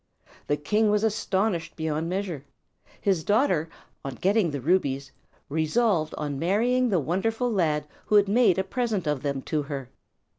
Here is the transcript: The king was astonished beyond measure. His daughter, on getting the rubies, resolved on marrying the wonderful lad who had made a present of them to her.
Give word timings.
The 0.47 0.57
king 0.57 0.89
was 0.89 1.03
astonished 1.03 1.75
beyond 1.75 2.09
measure. 2.09 2.43
His 2.99 3.23
daughter, 3.23 3.69
on 4.03 4.15
getting 4.15 4.49
the 4.49 4.59
rubies, 4.59 5.11
resolved 5.47 6.15
on 6.17 6.39
marrying 6.39 6.89
the 6.89 6.99
wonderful 6.99 7.51
lad 7.53 7.85
who 8.07 8.15
had 8.15 8.27
made 8.27 8.57
a 8.57 8.63
present 8.63 9.05
of 9.05 9.21
them 9.21 9.43
to 9.43 9.61
her. 9.61 9.91